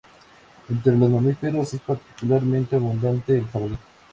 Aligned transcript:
Entre 0.67 0.97
los 0.97 1.11
mamíferos 1.11 1.75
es 1.75 1.81
particularmente 1.81 2.75
abundante 2.75 3.37
el 3.37 3.45
jabalí. 3.45 3.77